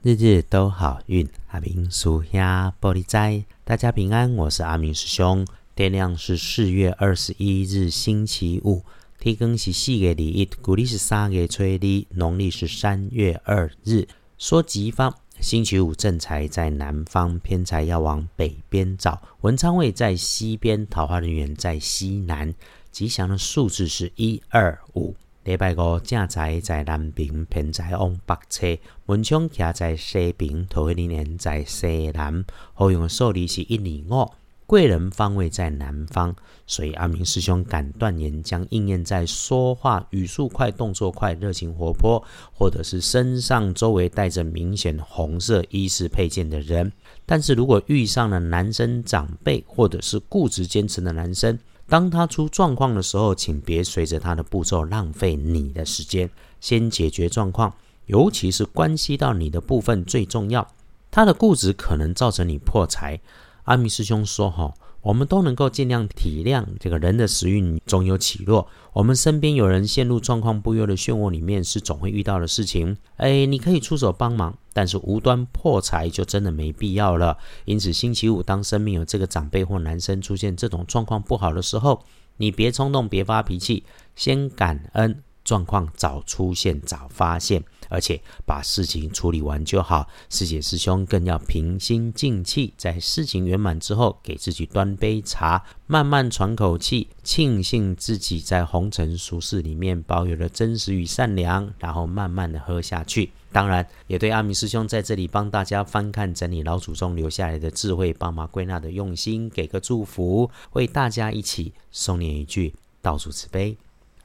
[0.00, 5.44] 日日都好运，阿明属下玻璃斋，大家平安，我是阿明师兄。
[5.74, 8.84] 天亮是四月二十一日，星期五。
[9.18, 14.06] 天更是四月二一，古历是三月初二，农历是三月二日。
[14.38, 19.20] 说吉方，星期五正财在南方，偏财要往北边找。
[19.40, 22.54] 文昌位在西边，桃花人员在西南。
[22.92, 25.16] 吉祥的数字是一二五。
[25.48, 28.66] 礼拜五正财在南边，偏财往北侧。
[29.06, 32.44] 文昌徛在西边，桃花人缘在西南。
[32.74, 33.78] 好用的数字是一
[34.10, 34.30] 二五。
[34.66, 42.22] 贵人方位在南方，所以阿明师兄敢断言，将应验在说话语速快、动作快、热情活泼，
[42.52, 46.92] 或者是身上周围带着明显红色衣饰配件的人。
[47.24, 56.28] 但是如果遇上了男生长辈，或者是固执坚持的男生，当他出状况的时候，请别随着他的步骤浪费你的时间，
[56.60, 57.72] 先解决状况，
[58.04, 60.68] 尤其是关系到你的部分最重要。
[61.10, 63.18] 他的固执可能造成你破财。
[63.64, 64.74] 阿米师兄说：“哈，
[65.08, 68.68] 我们都能够尽量体谅这个人的时运总有起落。
[68.92, 72.94] 我们身边有人陷入状况不优的漩涡里面，是总会遇到的事情。
[73.16, 77.38] 哎，你可以出手帮忙，但是无端破财就真的没必要了。
[77.64, 82.04] 因此，星期五当生命有这个长辈或男生出现这种状况不好的时候，
[82.36, 83.84] 你别冲动，别发脾气，
[84.14, 90.08] 先感恩。”状况早出现早发现，而且把事情处理完就好。
[90.30, 103.30] 师姐师兄更要平心静气，在事情圆满之后，给自己端杯茶，慢慢喘口气，庆幸自己在红尘俗世里面保有了真实与善良，然后慢慢的喝下去。
[103.50, 113.74] 当然，也对阿明师兄在这里帮大家翻看整理老祖宗留下来的智慧，帮忙归纳的用心，给个祝福，为大家一起诵念一句道主慈悲。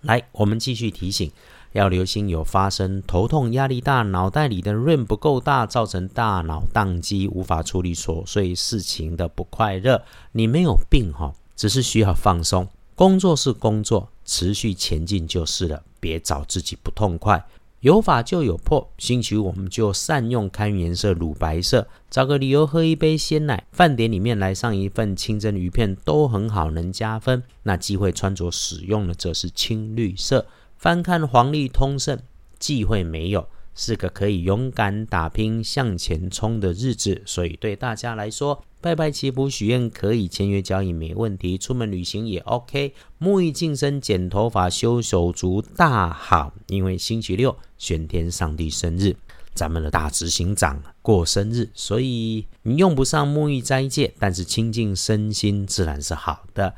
[0.00, 1.30] 来，我们继续提醒，
[1.72, 10.02] 要留心有发生头痛、压力大、脑袋里的 RAM 不够大，造成大脑宕机，无法处理琐碎事情的不快乐。
[10.32, 12.68] 你没有病哈，只是需要放松。
[12.94, 17.44] 工作是工作，持续前进就是了，别找自己不痛快。
[17.80, 27.42] 有法就有破，星期五我们就善用开颜色乳白色，找个理由喝一杯鲜奶，饭点里面来上一份清蒸鱼片都很好，能加分。
[27.64, 30.46] 那机会穿着使用的则是青绿色。
[30.82, 32.18] 翻看黄历通胜，
[32.58, 33.46] 忌讳没有。
[33.72, 42.94] 是个可以勇敢打拼向前冲的日子，所以对大家来说，拜拜祈福许愿可以，签约交易没问题，出门旅行也 OK。
[43.20, 49.14] 沐浴净身、剪头发、修手足大好，因为星期六玄天上帝生日，
[49.54, 56.74] 咱们的大执行长过生日，所以你用不上沐浴斋戒，但是清净身心自然是好的。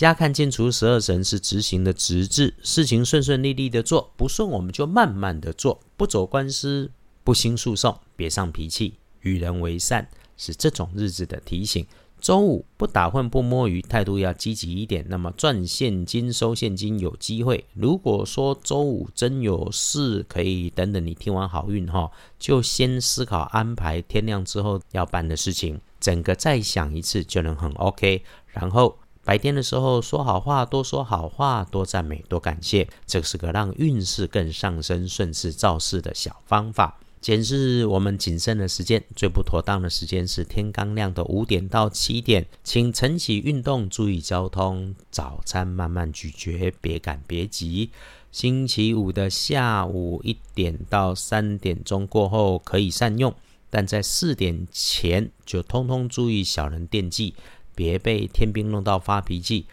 [0.00, 6.90] 家看见除十二神是执行的直至，事情顺顺利利的做，不顺我们就慢慢的做，不走官司，
[7.22, 11.86] 不兴诉讼，别上脾气，与人为善，是这种日子的提醒。
[12.18, 15.04] 周五不打混不摸鱼，态度要积极一点。
[15.08, 17.66] 那么赚现金收现金有机会。
[17.74, 28.22] 如果说周五真有事，可以等等你听完好运哈，就先思考安排天亮之后要办的事情，整个再想一次就能很 OK。
[28.46, 28.96] 然后。
[29.30, 36.98] 白天的时候说好话，多说好话，多赞美，多感谢，这是个让运势更上升、顺势造势的小方法。
[37.20, 47.90] 检视我们谨慎的时间，最不妥当的时间是天刚亮的五点到七点，请晨起运动，注意交通，早餐慢慢咀嚼，别赶别急。
[48.32, 53.32] 星期五的下午一点到三点钟过后可以善用，
[53.70, 57.36] 但在四点前就通通注意小人惦记。
[57.74, 59.66] 别被天兵弄到发脾气。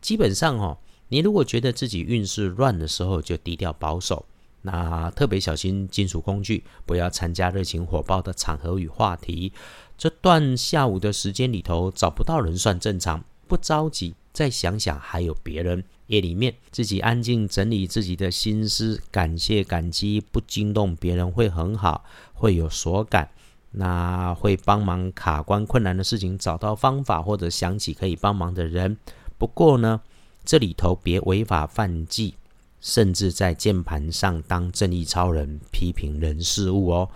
[0.00, 0.78] 基本上哦，
[1.08, 4.24] 你如果觉得自己运势乱的时候，就低调保守。
[4.62, 9.52] 那特别小心金属工具，不要参加热情火爆的场合与话题。
[9.96, 14.14] 这段下午的时间里头，找不到人算正常，不着急。
[14.32, 15.84] 再想想还有别人。
[16.08, 23.30] 夜里面自己安静整理自己的心思，感谢感激，不惊动别人会很好，会有所感。
[23.78, 28.96] 那会帮忙卡关困难的事情，找到方法或者想起可以帮忙的人。
[29.38, 30.00] 不过呢，
[30.44, 32.34] 这里头别违法犯纪，
[32.80, 37.08] 甚至在键盘上当正义超人，批评人事物哦。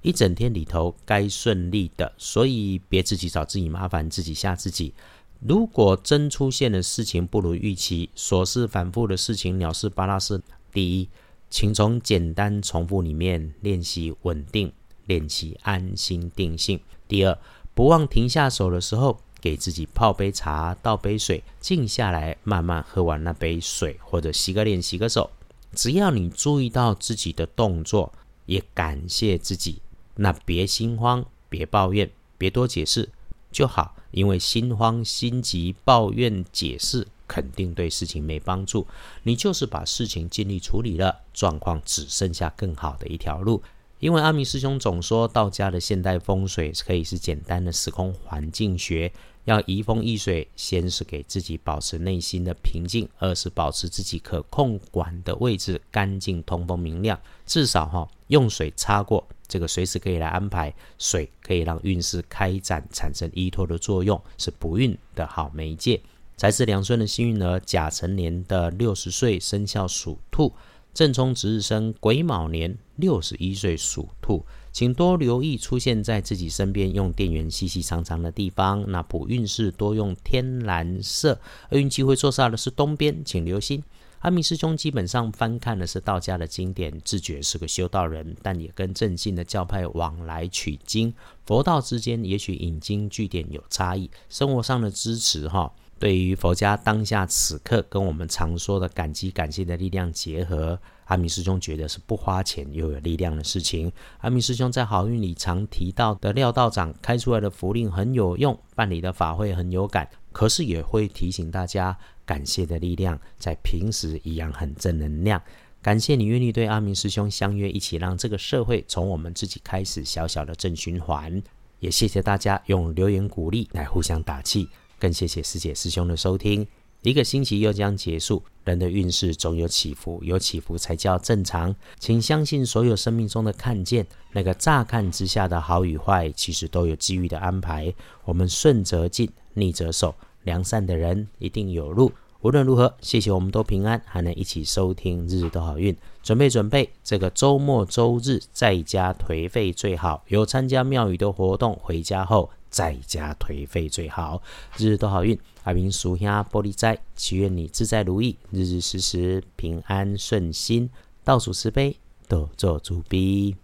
[0.00, 4.94] 一整天里头该顺利的，所以别自己找自己麻烦，自己吓自己。
[5.40, 10.40] 如果真出现的事情不如预期，琐事反复的事情，鸟事巴拉事，
[10.72, 11.10] 第一，
[11.50, 14.72] 请从简单重复里面练习稳定。
[15.06, 16.80] 练习安心定性。
[17.08, 17.38] 第二，
[17.74, 25.30] 不忘停下手的时候，给自己泡杯茶，倒杯水，静下来，慢慢喝完那杯水，或者洗个脸，洗个手。
[25.72, 28.12] 只要你注意到自己的动作，
[28.46, 29.80] 也感谢自己，
[30.14, 33.08] 那别心慌，别抱怨，别多解释
[33.52, 33.94] 就好。
[34.12, 38.86] 因为心慌、心急、抱怨、解释，肯定对事情没帮助。
[39.24, 43.62] 你就是把事情尽力处理了，状况只剩下更好的一条路。
[43.98, 49.10] 因为阿明师兄总说，道家的现代风水可以是简单的时空环境学。
[49.44, 57.16] 要移风易水，先是给自己保持内心的平静，二是保持自己可控管的位置干净、通风、明亮。
[57.46, 60.74] 至少哈，用水擦过，这个随时可以来安排。
[60.98, 66.02] 水可以让运势开展，产生依托的作用，是不孕的好媒介。
[66.36, 70.52] 才是两岁的幸运儿，甲辰年的六十岁生肖属兔，
[70.96, 74.46] 正冲值日生癸卯年六十一岁属兔。
[74.72, 78.82] 请多留意出现在自己身边用电源细细长长的地方。
[78.90, 81.38] 那补运势多用天蓝色。
[81.70, 83.84] 厄运气会坐煞的是东边，请留心。
[84.20, 91.12] 阿明师兄基本上翻看的是道家的经典，自觉是个修道人，但也跟正信的教派往来取经。
[91.44, 95.70] 佛道之间也许引经据典有差异，生活上的支持哈。
[95.98, 103.90] 对于佛家当下此刻跟我们常说的感激感谢的力量结合，阿弥师兄觉得是不花钱又有力量的事情。
[104.18, 111.96] 阿弥师兄在好运里常提到的廖道长开出来的符令很有用，办理的法会很有感，可是也会提醒大家，
[112.26, 115.40] 感谢的力量在平时一样很正能量。
[115.80, 121.42] 感谢你愿意对阿明师兄相约，一起让这个社会从我们自己开始小小的正循环。
[121.80, 124.68] 也谢谢大家用留言鼓励来互相打气。
[124.98, 126.66] 更谢谢师姐师兄的收听。
[127.02, 131.74] 一个星期又将结束，人的运势总有起伏，有起伏才叫正常。
[132.00, 137.94] 请相信所有生命中的看见，那个乍看之下的好与坏，其实都有机遇的安排。
[138.24, 142.10] 我们顺则进，逆则守，良善的人一定有路。
[142.40, 145.96] 无论如何，谢谢我们都平安，还能一起收听，日日都好运。
[146.22, 152.50] 准备准备，这个周末周日在家颓废最好，有参加庙宇的活动，回家后。
[152.68, 154.42] 在家颓废最好，
[154.76, 155.38] 日日都好运。
[155.62, 160.90] 阿明属下玻璃斋，祈愿你自在如意，日日时时平安顺心。
[161.24, 161.96] 倒数慈悲，
[162.28, 163.56] 多做主逼。